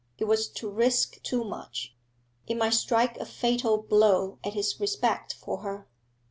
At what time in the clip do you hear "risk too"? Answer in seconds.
0.67-1.43